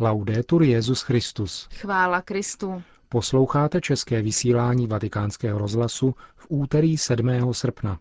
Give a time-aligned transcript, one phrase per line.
[0.00, 1.68] Laudetur Jezus Christus.
[1.74, 2.82] Chvála Kristu.
[3.08, 7.52] Posloucháte české vysílání Vatikánského rozhlasu v úterý 7.
[7.52, 7.98] srpna.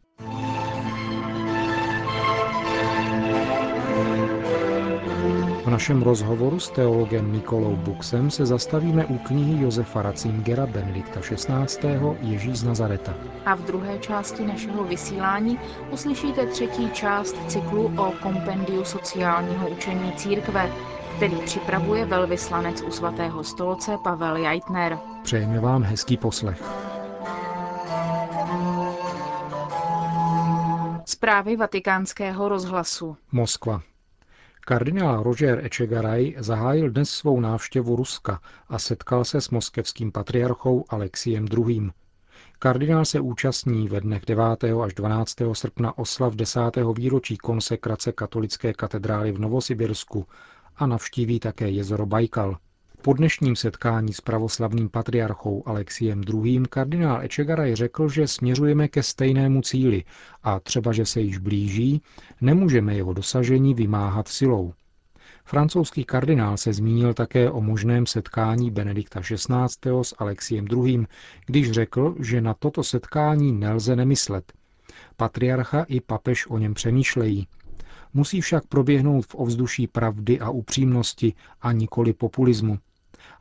[5.64, 11.88] V našem rozhovoru s teologem Nikolou Buxem se zastavíme u knihy Josefa Ratzingera Benedikta XVI.
[12.22, 13.14] Ježíš z Nazareta.
[13.46, 15.60] A v druhé části našeho vysílání
[15.92, 20.72] uslyšíte třetí část cyklu o kompendiu sociálního učení církve,
[21.16, 25.00] který připravuje velvyslanec u svatého stolce Pavel Jaitner.
[25.24, 26.64] Přejeme vám hezký poslech.
[31.06, 33.18] Zprávy vatikánského rozhlasu.
[33.32, 33.82] Moskva.
[34.62, 38.40] Kardinál Roger Echegaray zahájil dnes svou návštěvu Ruska
[38.70, 41.90] a setkal se s moskevským patriarchou Alexiem II.
[42.60, 44.44] Kardinál se účastní ve dnech 9.
[44.84, 45.36] až 12.
[45.54, 46.60] srpna oslav 10.
[46.98, 50.26] výročí konsekrace katolické katedrály v Novosibirsku
[50.76, 52.58] a navštíví také jezero Bajkal.
[53.02, 56.64] Po dnešním setkání s pravoslavným patriarchou Alexiem II.
[56.70, 60.04] kardinál Echegaraj řekl, že směřujeme ke stejnému cíli
[60.44, 62.02] a třeba, že se již blíží,
[62.42, 64.74] nemůžeme jeho dosažení vymáhat silou.
[65.46, 69.90] Francouzský kardinál se zmínil také o možném setkání Benedikta XVI.
[70.02, 71.06] s Alexiem II.,
[71.46, 74.54] když řekl, že na toto setkání nelze nemyslet.
[75.18, 77.48] Patriarcha i papež o něm přemýšlejí.
[78.14, 82.78] Musí však proběhnout v ovzduší pravdy a upřímnosti a nikoli populismu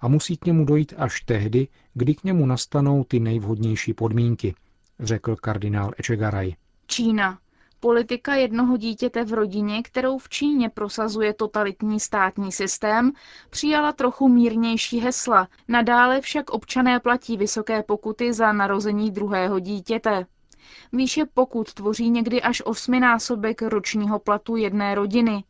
[0.01, 4.55] a musí k němu dojít až tehdy, kdy k němu nastanou ty nejvhodnější podmínky,
[5.01, 6.55] řekl kardinál Echegaray.
[6.87, 7.39] Čína.
[7.81, 13.13] Politika jednoho dítěte v rodině, kterou v Číně prosazuje totalitní státní systém,
[13.51, 15.49] přijala trochu mírnější hesla.
[15.69, 20.27] Nadále však občané platí vysoké pokuty za narození druhého dítěte.
[20.93, 25.45] Výše pokud tvoří někdy až osminásobek ročního platu jedné rodiny.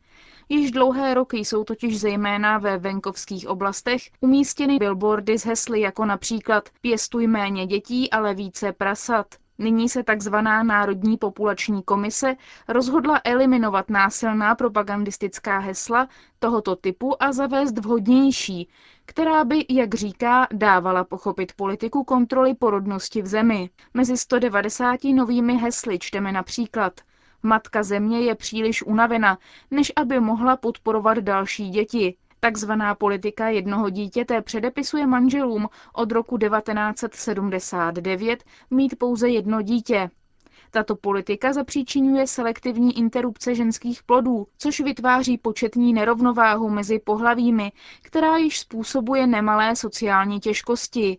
[0.49, 6.69] Již dlouhé roky jsou totiž zejména ve venkovských oblastech umístěny billboardy s hesly jako například
[6.81, 9.27] Pěstuj méně dětí, ale více prasat.
[9.57, 10.35] Nyní se tzv.
[10.63, 12.35] Národní populační komise
[12.67, 16.07] rozhodla eliminovat násilná propagandistická hesla
[16.39, 18.69] tohoto typu a zavést vhodnější,
[19.05, 23.69] která by, jak říká, dávala pochopit politiku kontroly porodnosti v zemi.
[23.93, 27.01] Mezi 190 novými hesly čteme například–
[27.45, 29.37] Matka země je příliš unavena,
[29.71, 32.15] než aby mohla podporovat další děti.
[32.39, 40.09] Takzvaná politika jednoho dítěte předepisuje manželům od roku 1979 mít pouze jedno dítě.
[40.75, 48.59] Tato politika zapříčinuje selektivní interrupce ženských plodů, což vytváří početní nerovnováhu mezi pohlavími, která již
[48.59, 51.17] způsobuje nemalé sociální těžkosti.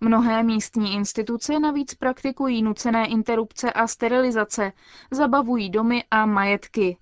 [0.00, 4.72] Mnohé místní instituce navíc praktikují nucené interrupce a sterilizace,
[5.10, 6.96] zabavují domy a majetky.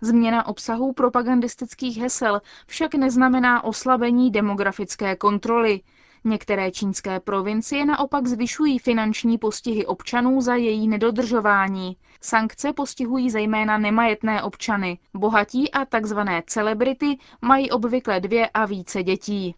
[0.00, 5.80] Změna obsahu propagandistických hesel však neznamená oslabení demografické kontroly.
[6.24, 11.96] Některé čínské provincie naopak zvyšují finanční postihy občanů za její nedodržování.
[12.20, 14.98] Sankce postihují zejména nemajetné občany.
[15.14, 16.18] Bohatí a tzv.
[16.46, 19.54] celebrity mají obvykle dvě a více dětí.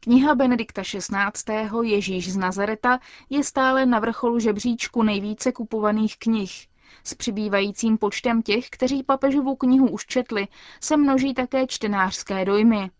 [0.00, 1.68] Kniha Benedikta XVI.
[1.82, 2.98] Ježíš z Nazareta
[3.30, 6.66] je stále na vrcholu žebříčku nejvíce kupovaných knih.
[7.04, 10.48] S přibývajícím počtem těch, kteří papežovu knihu už četli,
[10.80, 12.90] se množí také čtenářské dojmy.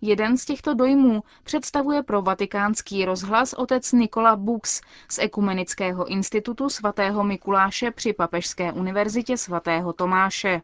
[0.00, 4.80] Jeden z těchto dojmů představuje pro vatikánský rozhlas otec Nikola Bux
[5.10, 10.60] z Ekumenického institutu svatého Mikuláše při Papežské univerzitě svatého Tomáše.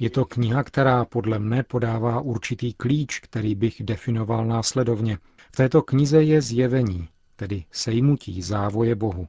[0.00, 5.18] Je to kniha, která podle mne podává určitý klíč, který bych definoval následovně.
[5.52, 9.26] V této knize je zjevení, tedy sejmutí závoje Bohu.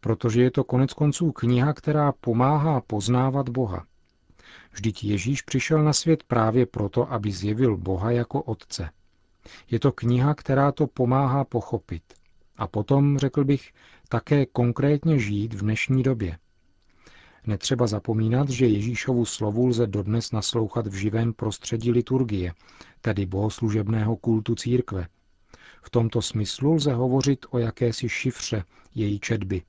[0.00, 3.84] Protože je to konec konců kniha, která pomáhá poznávat Boha.
[4.72, 8.90] Vždyť Ježíš přišel na svět právě proto, aby zjevil Boha jako Otce.
[9.70, 12.02] Je to kniha, která to pomáhá pochopit.
[12.56, 13.72] A potom, řekl bych,
[14.08, 16.38] také konkrétně žít v dnešní době.
[17.46, 22.52] Netřeba zapomínat, že Ježíšovu slovu lze dodnes naslouchat v živém prostředí liturgie,
[23.00, 25.06] tedy bohoslužebného kultu církve.
[25.82, 28.64] V tomto smyslu lze hovořit o jakési šifře
[28.94, 29.62] její četby.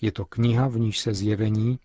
[0.00, 1.78] Je to kniha, v níž se zjevení,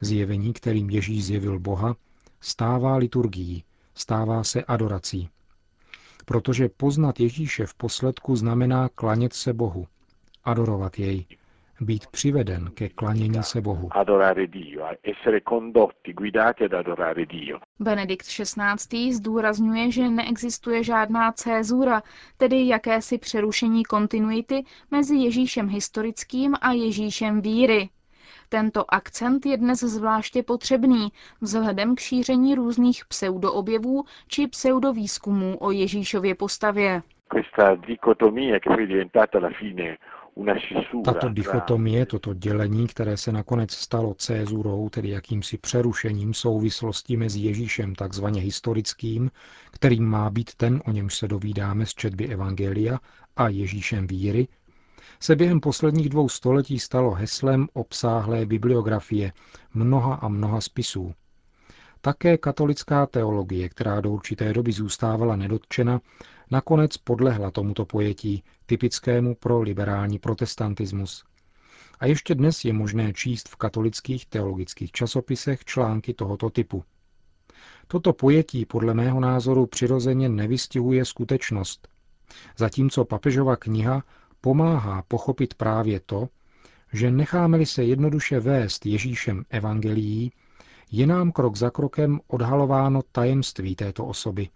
[0.00, 1.96] zjevení, kterým Ježíš zjevil Boha,
[2.40, 3.64] stává liturgií,
[3.94, 5.28] stává se adorací.
[6.24, 9.86] Protože poznat Ježíše v posledku znamená klanět se Bohu,
[10.44, 11.26] adorovat jej,
[11.80, 13.88] být přiveden ke klanění se Bohu.
[17.80, 19.12] Benedikt XVI.
[19.12, 22.02] zdůrazňuje, že neexistuje žádná cézura,
[22.36, 27.88] tedy jakési přerušení kontinuity mezi Ježíšem historickým a Ježíšem víry.
[28.48, 31.08] Tento akcent je dnes zvláště potřebný
[31.40, 37.02] vzhledem k šíření různých pseudoobjevů či pseudovýzkumů o Ježíšově postavě.
[41.04, 47.94] Tato dichotomie, toto dělení, které se nakonec stalo cézurou, tedy jakýmsi přerušením souvislosti mezi Ježíšem
[47.94, 49.30] takzvaně historickým,
[49.70, 52.98] kterým má být ten, o němž se dovídáme z četby Evangelia,
[53.36, 54.48] a Ježíšem víry,
[55.20, 59.32] se během posledních dvou století stalo heslem obsáhlé bibliografie
[59.74, 61.14] mnoha a mnoha spisů.
[62.00, 66.00] Také katolická teologie, která do určité doby zůstávala nedotčena,
[66.50, 71.24] nakonec podlehla tomuto pojetí, typickému pro liberální protestantismus.
[72.00, 76.84] A ještě dnes je možné číst v katolických teologických časopisech články tohoto typu.
[77.86, 81.88] Toto pojetí podle mého názoru přirozeně nevystihuje skutečnost,
[82.56, 84.02] zatímco papežova kniha
[84.40, 86.28] pomáhá pochopit právě to,
[86.92, 90.32] že necháme-li se jednoduše vést Ježíšem evangelií,
[90.90, 94.48] je nám krok za krokem odhalováno tajemství této osoby,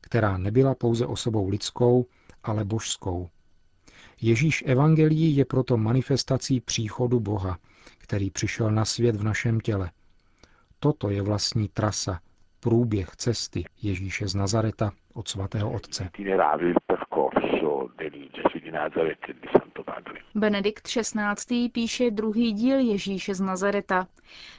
[0.00, 2.06] která nebyla pouze osobou lidskou,
[2.44, 3.28] ale božskou.
[4.20, 7.58] Ježíš evangelií je proto manifestací příchodu Boha,
[7.98, 9.90] který přišel na svět v našem těle.
[10.78, 12.20] Toto je vlastní trasa,
[12.60, 16.10] průběh cesty Ježíše z Nazareta od svatého Otce.
[20.34, 21.68] Benedikt XVI.
[21.68, 24.06] píše druhý díl Ježíše z Nazareta.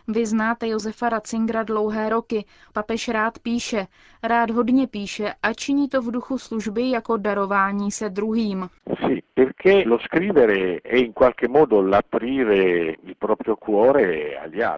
[0.07, 2.45] Vy znáte Josefa Ratzingera dlouhé roky.
[2.74, 3.88] Papež rád píše,
[4.24, 8.69] rád hodně píše a činí to v duchu služby jako darování se druhým.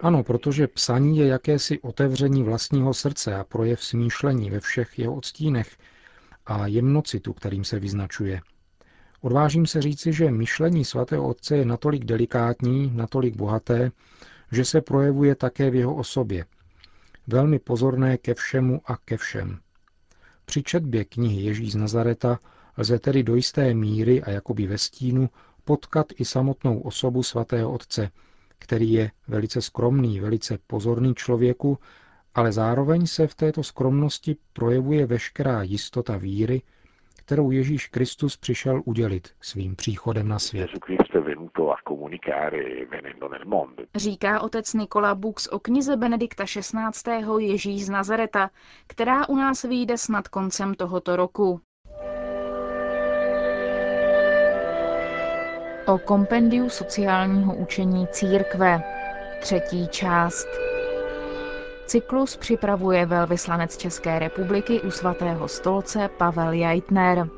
[0.02, 5.76] Ano, protože psaní je jakési otevření vlastního srdce a projev smýšlení ve všech jeho odstínech
[6.46, 8.40] a jemnocitu, kterým se vyznačuje.
[9.20, 13.90] Odvážím se říci, že myšlení svatého otce je natolik delikátní, natolik bohaté,
[14.52, 16.44] že se projevuje také v jeho osobě.
[17.26, 19.58] Velmi pozorné ke všemu a ke všem.
[20.44, 22.38] Při četbě knihy Ježíš z Nazareta
[22.78, 25.30] lze tedy do jisté míry a jakoby ve stínu
[25.64, 28.10] potkat i samotnou osobu svatého otce,
[28.58, 31.78] který je velice skromný, velice pozorný člověku,
[32.34, 36.62] ale zároveň se v této skromnosti projevuje veškerá jistota víry,
[37.16, 40.70] kterou Ježíš Kristus přišel udělit svým příchodem na svět.
[43.96, 47.10] Říká otec Nikola Bux o knize Benedikta XVI.
[47.38, 48.50] Ježíš z Nazareta,
[48.86, 51.60] která u nás vyjde snad koncem tohoto roku.
[55.86, 58.82] O kompendiu sociálního učení církve.
[59.40, 60.73] Třetí část.
[61.86, 67.28] Cyklus připravuje velvyslanec České republiky u svatého stolce Pavel Jajtner.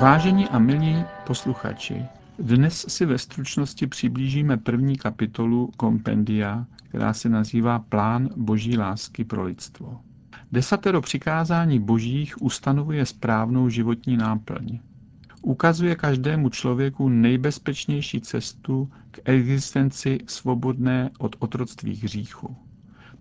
[0.00, 2.02] Vážení a milí posluchači,
[2.38, 9.42] dnes si ve stručnosti přiblížíme první kapitolu kompendia, která se nazývá Plán boží lásky pro
[9.42, 10.00] lidstvo.
[10.52, 14.80] Desatero přikázání božích ustanovuje správnou životní náplň
[15.44, 22.56] ukazuje každému člověku nejbezpečnější cestu k existenci svobodné od otroctví hříchu.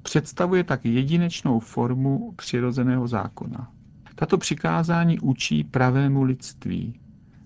[0.02, 3.72] Představuje tak jedinečnou formu přirozeného zákona.
[4.16, 7.00] Tato přikázání učí pravému lidství.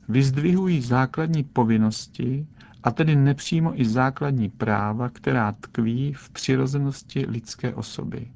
[0.09, 2.47] Vyzdvihují základní povinnosti,
[2.83, 8.31] a tedy nepřímo i základní práva, která tkví v přirozenosti lidské osoby.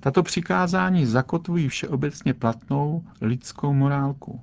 [0.00, 4.40] Tato přikázání zakotvují všeobecně platnou lidskou morálku.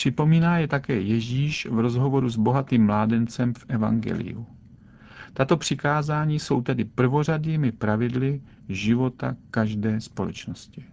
[0.00, 4.46] Připomíná je také Ježíš v rozhovoru s bohatým mládencem v Evangeliu.
[5.32, 10.84] Tato přikázání jsou tedy prvořadými pravidly života každé společnosti.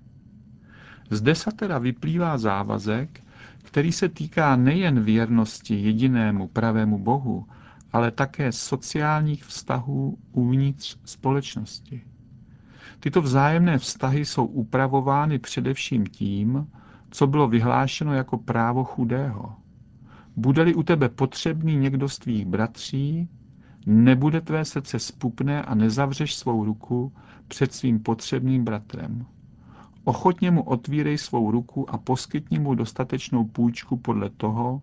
[1.09, 3.23] Z desatera vyplývá závazek,
[3.63, 7.47] který se týká nejen věrnosti jedinému pravému Bohu,
[7.93, 12.01] ale také sociálních vztahů uvnitř společnosti.
[12.99, 16.67] Tyto vzájemné vztahy jsou upravovány především tím,
[17.17, 19.55] co bylo vyhlášeno jako právo chudého.
[20.35, 23.29] Bude-li u tebe potřebný někdo z tvých bratří,
[23.85, 27.13] nebude tvé srdce spupné a nezavřeš svou ruku
[27.47, 29.25] před svým potřebným bratrem.
[30.03, 34.81] Ochotně mu otvírej svou ruku a poskytni mu dostatečnou půjčku podle toho,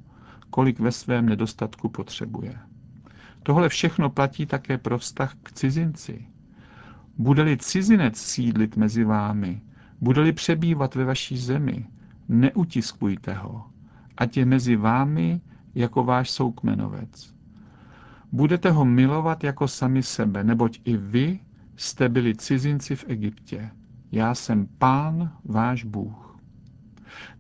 [0.51, 2.59] kolik ve svém nedostatku potřebuje.
[3.43, 6.27] Tohle všechno platí také pro vztah k cizinci.
[7.19, 9.63] Bude-li cizinec sídlit mezi vámi,
[10.01, 11.87] bude-li přebývat ve vaší zemi,
[12.29, 13.65] neutiskujte ho,
[14.17, 15.41] ať je mezi vámi
[15.75, 17.35] jako váš soukmenovec.
[18.33, 21.39] Budete ho milovat jako sami sebe, neboť i vy
[21.77, 23.71] jste byli cizinci v Egyptě.
[24.13, 26.39] Já jsem pán, váš Bůh.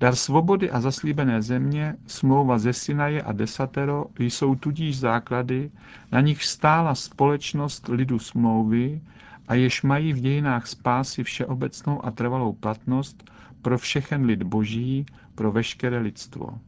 [0.00, 5.70] Dar svobody a zaslíbené země, smlouva ze Sinaje a desatero jsou tudíž základy,
[6.12, 9.00] na nich stála společnost lidu smlouvy
[9.48, 13.30] a jež mají v dějinách spásy všeobecnou a trvalou platnost
[13.64, 16.58] pro všechen lid boží, pro veškeré lidstvo.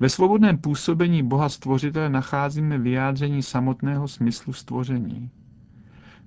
[0.00, 5.30] Ve svobodném působení Boha Stvořitele nacházíme vyjádření samotného smyslu stvoření.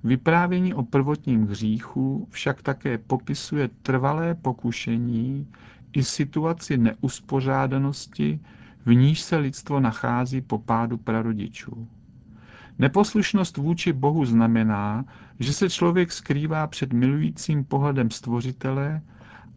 [0.03, 5.48] Vyprávění o prvotním hříchu však také popisuje trvalé pokušení
[5.93, 8.39] i situaci neuspořádanosti,
[8.86, 11.88] v níž se lidstvo nachází po pádu prarodičů.
[12.79, 15.05] Neposlušnost vůči Bohu znamená,
[15.39, 19.01] že se člověk skrývá před milujícím pohledem stvořitele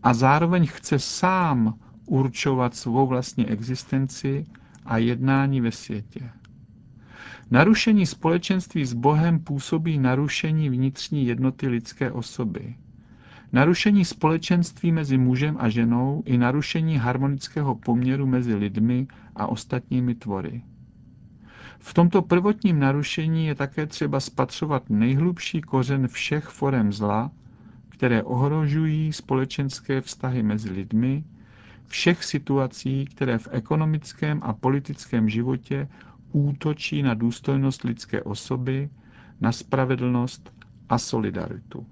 [0.02, 1.74] a zároveň chce sám
[2.06, 4.46] určovat svou vlastní existenci
[4.84, 6.30] a jednání ve světě.
[7.50, 12.74] Narušení společenství s Bohem působí narušení vnitřní jednoty lidské osoby.
[13.52, 20.62] Narušení společenství mezi mužem a ženou i narušení harmonického poměru mezi lidmi a ostatními tvory.
[21.78, 27.30] V tomto prvotním narušení je také třeba spatřovat nejhlubší kořen všech forem zla,
[28.00, 31.24] které ohrožují společenské vztahy mezi lidmi,
[31.86, 35.88] všech situací, které v ekonomickém a politickém životě
[36.32, 38.90] útočí na důstojnost lidské osoby,
[39.40, 40.52] na spravedlnost
[40.88, 41.86] a solidaritu.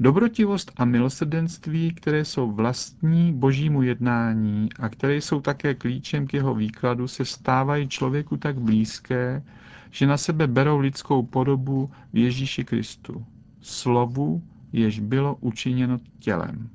[0.00, 6.54] Dobrotivost a milosrdenství, které jsou vlastní božímu jednání a které jsou také klíčem k jeho
[6.54, 9.42] výkladu, se stávají člověku tak blízké,
[9.90, 13.26] že na sebe berou lidskou podobu v Ježíši Kristu.
[13.64, 14.42] Slovu,
[14.72, 16.68] jež bylo učiněno tělem.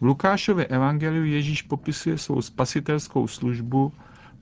[0.00, 3.92] V Lukášově evangeliu Ježíš popisuje svou spasitelskou službu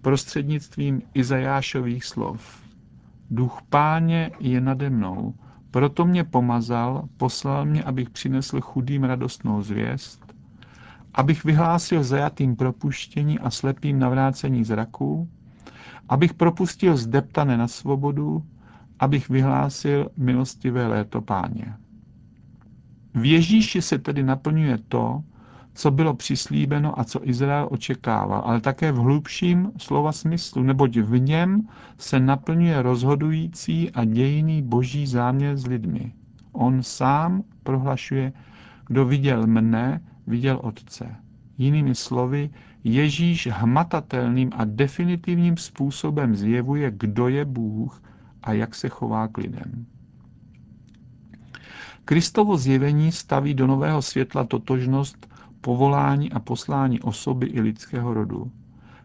[0.00, 2.62] prostřednictvím Izajášových slov.
[3.31, 5.35] Duch páně je nade mnou,
[5.71, 10.35] proto mě pomazal, poslal mě, abych přinesl chudým radostnou zvěst,
[11.15, 15.29] abych vyhlásil zajatým propuštění a slepým navrácení zraků,
[16.09, 18.47] abych propustil zdeptané na svobodu,
[18.99, 21.75] abych vyhlásil milostivé léto páně.
[23.14, 25.23] V Ježíši se tedy naplňuje to,
[25.75, 31.19] co bylo přislíbeno a co Izrael očekával, ale také v hlubším slova smyslu, neboť v
[31.21, 36.12] něm se naplňuje rozhodující a dějiný boží záměr s lidmi.
[36.52, 38.33] On sám prohlašuje,
[38.87, 41.17] kdo viděl mne, viděl Otce.
[41.59, 42.50] Jinými slovy,
[42.85, 48.02] Ježíš hmatatelným a definitivním způsobem zjevuje, kdo je Bůh
[48.49, 49.87] a jak se chová k lidem.
[52.05, 55.28] Kristovo zjevení staví do nového světla totožnost
[55.61, 58.52] povolání a poslání osoby i lidského rodu.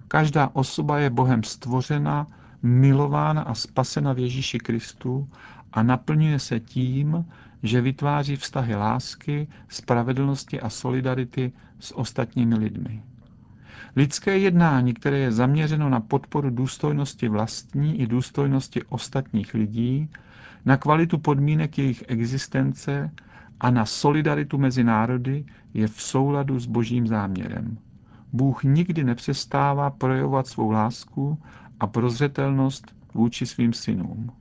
[0.08, 2.28] Každá osoba je Bohem stvořena,
[2.64, 5.30] milována a spasena v Ježíši Kristu
[5.74, 7.26] a naplňuje se tím,
[7.64, 13.04] že vytváří vztahy lásky, spravedlnosti a solidarity s ostatními lidmi.
[13.96, 20.10] Lidské jednání, které je zaměřeno na podporu důstojnosti vlastní i důstojnosti ostatních lidí,
[20.66, 23.12] na kvalitu podmínek jejich existence
[23.60, 27.78] a na solidaritu mezi národy je v souladu s božím záměrem.
[28.34, 31.38] Bůh nikdy nepřestává projevovat svou lásku
[31.80, 34.32] a prozřetelnost vůči svým synům.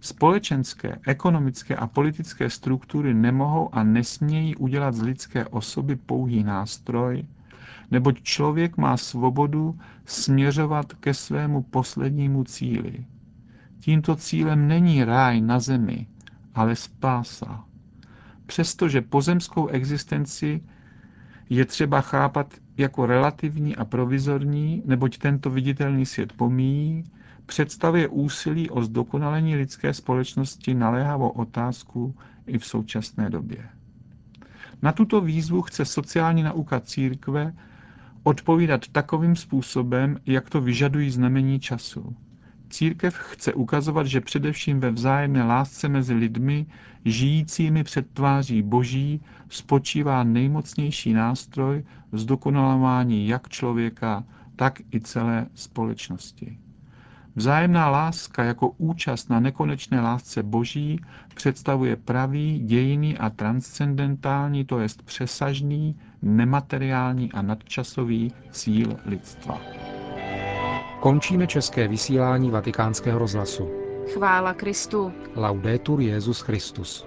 [0.00, 7.24] Společenské, ekonomické a politické struktury nemohou a nesmějí udělat z lidské osoby pouhý nástroj,
[7.90, 13.04] neboť člověk má svobodu směřovat ke svému poslednímu cíli.
[13.80, 16.06] Tímto cílem není ráj na zemi,
[16.54, 17.64] ale spása.
[18.46, 20.60] Přestože pozemskou existenci
[21.50, 27.04] je třeba chápat jako relativní a provizorní, neboť tento viditelný svět pomíjí,
[27.46, 32.14] představuje úsilí o zdokonalení lidské společnosti naléhavou otázku
[32.46, 33.68] i v současné době.
[34.82, 37.54] Na tuto výzvu chce sociální nauka církve
[38.22, 42.16] odpovídat takovým způsobem, jak to vyžadují znamení času.
[42.70, 46.66] Církev chce ukazovat, že především ve vzájemné lásce mezi lidmi,
[47.04, 54.24] žijícími před tváří Boží, spočívá nejmocnější nástroj zdokonalování jak člověka,
[54.56, 56.58] tak i celé společnosti.
[57.36, 61.00] Vzájemná láska jako účast na nekonečné lásce Boží
[61.34, 69.60] představuje pravý, dějiný a transcendentální, to jest přesažný, nemateriální a nadčasový cíl lidstva.
[71.00, 73.68] Končíme české vysílání vatikánského rozhlasu.
[74.14, 75.12] Chvála Kristu.
[75.36, 77.06] Laudetur Jezus Christus.